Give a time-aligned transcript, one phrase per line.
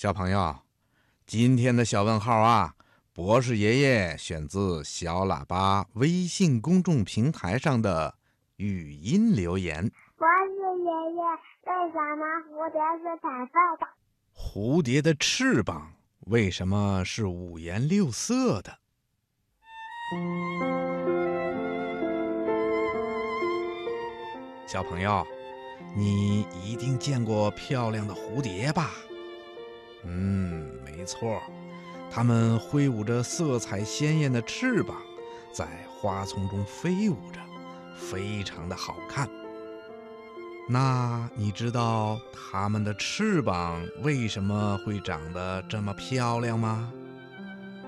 [0.00, 0.56] 小朋友，
[1.26, 2.74] 今天的小问号啊，
[3.12, 8.14] 博士爷爷选自小喇叭微信公众平台上的
[8.56, 9.82] 语音留言。
[10.16, 11.20] 博士爷爷，
[11.66, 13.86] 为什么蝴蝶是彩色的？
[14.34, 18.78] 蝴蝶的翅膀为什么是五颜六色的？
[24.66, 25.26] 小朋友，
[25.94, 28.88] 你一定见过漂亮的蝴蝶吧？
[30.04, 31.40] 嗯，没错，
[32.10, 34.96] 它们挥舞着色彩鲜艳的翅膀，
[35.52, 37.40] 在花丛中飞舞着，
[37.96, 39.28] 非常的好看。
[40.68, 46.92] 那你知道它们的翅膀为什么会长得这么漂亮吗？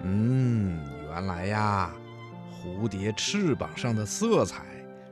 [0.03, 1.95] 嗯，原来呀，
[2.51, 4.65] 蝴蝶翅膀上的色彩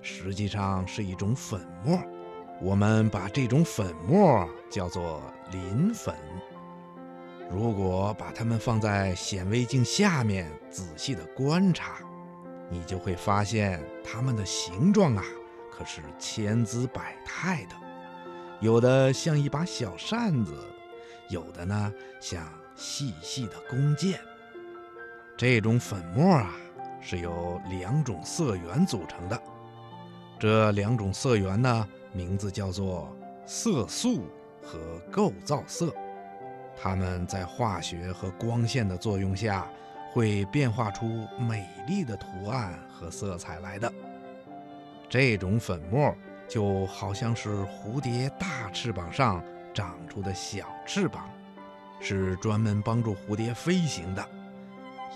[0.02, 1.98] 实际上是一种粉末，
[2.60, 5.22] 我们把这种粉末叫做
[5.52, 6.14] 磷粉。
[7.50, 11.98] 如果把它们放在显微镜下面仔细的观察，
[12.70, 15.24] 你就会发现它们的形状啊，
[15.72, 17.74] 可是千姿百态的。
[18.60, 20.54] 有的像一把小扇子，
[21.28, 24.20] 有的呢像细细的弓箭。
[25.36, 26.54] 这种粉末啊，
[27.00, 29.42] 是由两种色源组成的。
[30.38, 33.12] 这两种色源呢，名字叫做
[33.44, 34.26] 色素
[34.62, 34.78] 和
[35.10, 35.92] 构造色。
[36.82, 39.66] 它们在化学和光线的作用下，
[40.12, 43.92] 会变化出美丽的图案和色彩来的。
[45.08, 46.14] 这种粉末
[46.48, 51.28] 就好像是蝴蝶大翅膀上长出的小翅膀，
[52.00, 54.26] 是专门帮助蝴蝶飞行的。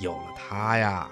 [0.00, 1.08] 有了它呀，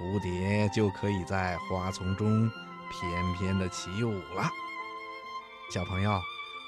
[0.00, 2.50] 蝴蝶就可以在花丛中
[2.90, 4.48] 翩翩地起舞了。
[5.70, 6.18] 小朋友，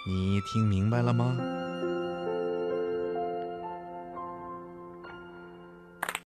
[0.06, 1.36] 你听明白了吗？